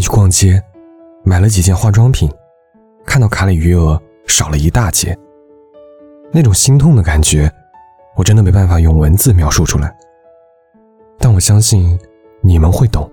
[0.00, 0.62] 去逛街，
[1.22, 2.28] 买了几件化妆品，
[3.04, 5.16] 看到卡里余额少了一大截，
[6.32, 7.52] 那种心痛的感觉，
[8.16, 9.94] 我真的没办法用文字描述出来。
[11.18, 11.98] 但我相信
[12.40, 13.10] 你们会懂。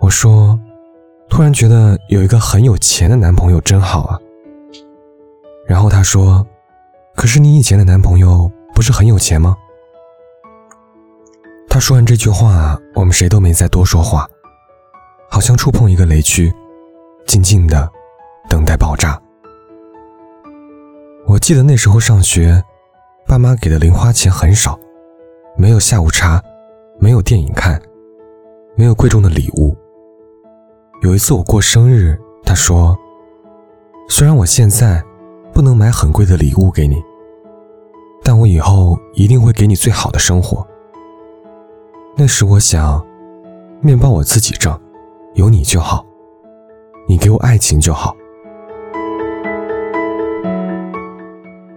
[0.00, 0.58] 我说，
[1.28, 4.18] 突然觉得有一个很有钱的男朋友真好啊。
[5.68, 6.44] 然后他说
[7.14, 9.56] ：“可是你以前的男朋友不是很有钱吗？”
[11.80, 14.28] 说完这句话，我们谁都没再多说话，
[15.30, 16.52] 好像触碰一个雷区，
[17.26, 17.90] 静静的
[18.48, 19.20] 等待爆炸。
[21.26, 22.62] 我记得那时候上学，
[23.26, 24.78] 爸妈给的零花钱很少，
[25.56, 26.40] 没有下午茶，
[26.98, 27.80] 没有电影看，
[28.76, 29.74] 没有贵重的礼物。
[31.02, 32.96] 有一次我过生日，他说
[34.06, 35.02] ：“虽然我现在
[35.52, 37.02] 不能买很贵的礼物给你，
[38.22, 40.64] 但我以后一定会给你最好的生活。”
[42.16, 43.04] 那时我想，
[43.80, 44.78] 面包我自己挣，
[45.34, 46.04] 有你就好，
[47.08, 48.14] 你给我爱情就好。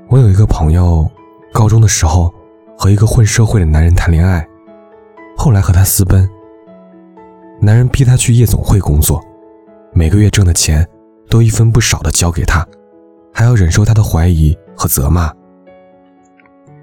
[0.10, 1.10] 我有一个朋友，
[1.54, 2.34] 高中的时候
[2.78, 4.46] 和一个混社会的男人谈恋爱，
[5.38, 6.30] 后来和他私奔。
[7.62, 9.24] 男人逼他去夜总会工作，
[9.94, 10.86] 每个月挣的钱
[11.30, 12.68] 都一分不少的交给他，
[13.32, 15.32] 还要忍受他的怀疑和责骂。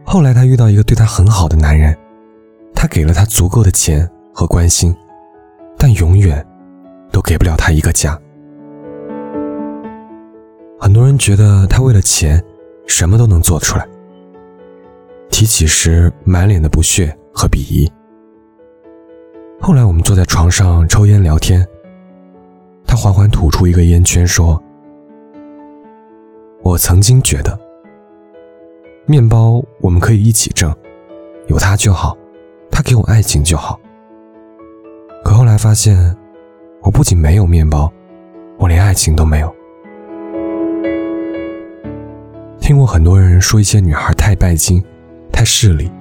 [0.03, 1.95] 后来他遇到一个对他很好的男人。
[2.81, 4.97] 他给了他足够的钱和关心，
[5.77, 6.43] 但永远
[7.13, 8.19] 都给不了他一个家。
[10.81, 12.43] 很多人觉得他为了钱
[12.87, 13.87] 什么都能做出来，
[15.29, 17.87] 提起时满脸的不屑和鄙夷。
[19.61, 21.63] 后来我们坐在床上抽烟聊天，
[22.87, 24.59] 他缓缓吐出一个烟圈，说
[26.65, 27.61] ：“我曾经觉得，
[29.05, 30.75] 面包我们可以一起挣，
[31.49, 32.17] 有他就好。”
[32.81, 33.79] 他给我爱情就好，
[35.23, 36.17] 可后来发现，
[36.81, 37.93] 我不仅没有面包，
[38.57, 39.55] 我连爱情都没有。
[42.59, 44.83] 听过很多人说一些女孩太拜金、
[45.31, 45.93] 太势利，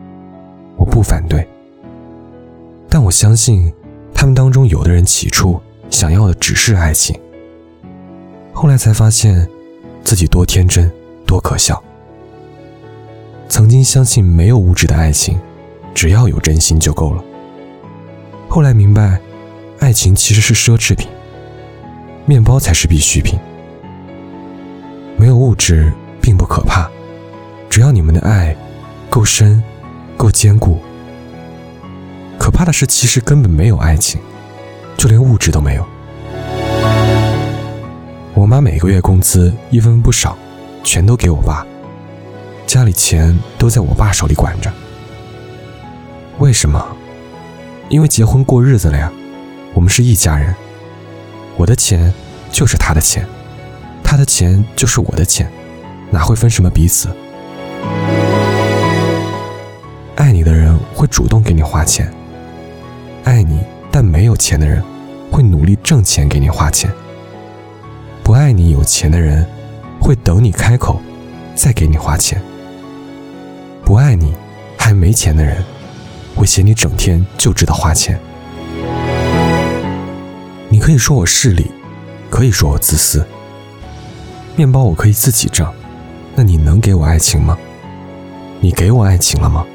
[0.78, 1.45] 我不反对，
[2.88, 3.69] 但我相信，
[4.13, 7.13] 他们当中有的人起初想要的只是爱情，
[8.53, 9.45] 后来才发现，
[10.06, 10.89] 自己多天真、
[11.28, 11.84] 多可笑。
[13.50, 15.38] 曾经相信没有物质的爱情。
[16.00, 17.22] 只要有真心就够了。
[18.48, 19.20] 后来明白，
[19.82, 21.10] 爱情其实是奢侈品，
[22.26, 23.38] 面包才是必需品。
[25.18, 26.90] 没有物质并不可怕，
[27.70, 28.56] 只要你们的爱
[29.10, 29.62] 够深、
[30.16, 30.80] 够坚固。
[32.38, 34.22] 可怕的是，其实根本没有爱情，
[34.96, 35.86] 就连物质都没有。
[38.34, 40.38] 我妈每个月工资一分不少，
[40.81, 41.68] 全都给我爸，
[42.66, 44.72] 家里钱都在我爸手里管着。
[46.39, 46.81] 为什么？
[47.89, 49.11] 因为结婚过日子了呀，
[49.73, 50.55] 我们是一家人。
[51.57, 52.13] 我的钱
[52.50, 53.27] 就是他的钱，
[54.01, 55.51] 他的钱就是我的钱，
[56.09, 57.09] 哪会分什么彼此？
[60.16, 62.09] 爱你的人会主动给你花钱，
[63.25, 63.59] 爱你
[63.91, 64.81] 但没有钱的人
[65.29, 66.89] 会努力挣钱给你花钱。
[68.23, 69.45] 不爱你有钱的人
[70.00, 71.01] 会等你开口
[71.53, 72.41] 再给你花钱。
[73.83, 74.33] 不爱你
[74.77, 75.61] 还没钱的人。
[76.39, 78.17] 会嫌你整天就知道花钱。
[80.69, 81.69] 你可以说我势利，
[82.29, 83.27] 可以说我自私。
[84.55, 85.69] 面包我可以自己挣，
[86.35, 87.57] 那你能给我爱情吗？
[88.61, 89.66] 你给我爱情了吗？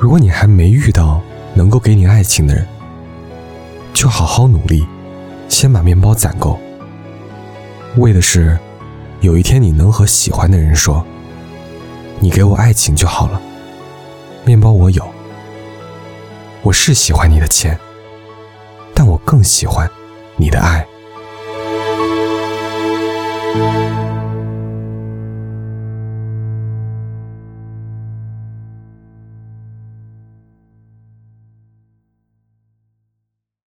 [0.00, 1.20] 如果你还没遇到
[1.52, 2.66] 能够给你爱情的人，
[3.92, 4.86] 就好好努力，
[5.50, 6.58] 先把面包攒够。
[7.98, 8.58] 为的是，
[9.20, 11.04] 有一天你能和喜欢的人说
[12.20, 13.38] ：“你给我爱情就好了，
[14.46, 15.06] 面包我有。”
[16.66, 17.78] 我是喜欢你的钱，
[18.92, 19.88] 但我更喜欢
[20.34, 20.84] 你的爱。